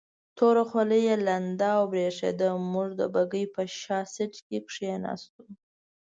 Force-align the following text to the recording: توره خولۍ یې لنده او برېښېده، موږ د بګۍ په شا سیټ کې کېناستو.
توره 0.37 0.63
خولۍ 0.69 1.01
یې 1.09 1.15
لنده 1.27 1.67
او 1.77 1.83
برېښېده، 1.91 2.49
موږ 2.73 2.89
د 2.99 3.01
بګۍ 3.13 3.45
په 3.53 3.61
شا 3.79 3.99
سیټ 4.13 4.33
کې 4.47 4.59
کېناستو. 4.71 5.43